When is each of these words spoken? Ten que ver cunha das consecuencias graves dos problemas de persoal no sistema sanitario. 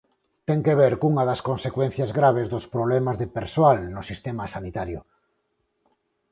Ten 0.47 0.59
que 0.65 0.77
ver 0.81 0.93
cunha 1.01 1.23
das 1.29 1.41
consecuencias 1.49 2.11
graves 2.19 2.47
dos 2.53 2.65
problemas 2.73 3.15
de 3.21 3.27
persoal 3.37 3.77
no 3.95 4.01
sistema 4.09 4.43
sanitario. 4.55 4.99